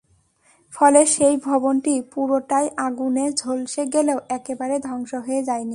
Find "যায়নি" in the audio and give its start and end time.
5.43-5.69